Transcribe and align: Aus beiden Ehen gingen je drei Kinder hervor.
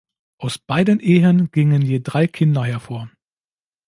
Aus 0.39 0.57
beiden 0.57 0.99
Ehen 0.99 1.51
gingen 1.51 1.83
je 1.83 1.99
drei 2.01 2.25
Kinder 2.25 2.65
hervor. 2.65 3.11